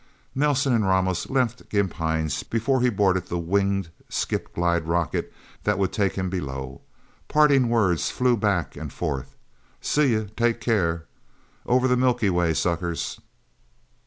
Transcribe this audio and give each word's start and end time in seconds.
Nelsen 0.33 0.73
and 0.73 0.83
Ramos 0.83 1.29
left 1.29 1.69
Gimp 1.69 1.93
Hines 1.93 2.41
before 2.41 2.81
he 2.81 2.89
boarded 2.89 3.27
the 3.27 3.37
winged 3.37 3.91
skip 4.09 4.51
glide 4.55 4.87
rocket 4.87 5.31
that 5.63 5.77
would 5.77 5.93
take 5.93 6.13
him 6.13 6.27
below. 6.27 6.81
Parting 7.27 7.69
words 7.69 8.09
flew 8.09 8.35
back 8.35 8.75
and 8.75 8.91
forth. 8.91 9.35
"See 9.79 10.07
you... 10.13 10.29
Take 10.35 10.59
care... 10.59 11.05
Over 11.67 11.87
the 11.87 11.95
Milky 11.97 12.31
Way, 12.31 12.55
suckers..." 12.55 13.19